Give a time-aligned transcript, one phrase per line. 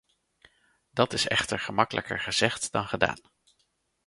[0.91, 3.21] Dat is echter gemakkelijker gezegd dan gedaan.